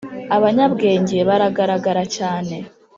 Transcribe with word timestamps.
abanyabwenge 0.35 1.17
baragaragara 1.29 2.03
cyane 2.17 2.55